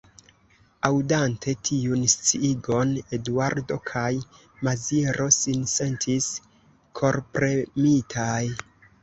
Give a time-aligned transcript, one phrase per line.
[0.87, 4.07] Aŭdante tiun sciigon, Eduardo kaj
[4.69, 6.31] Maziero sin sentis
[7.03, 8.43] korpremitaj.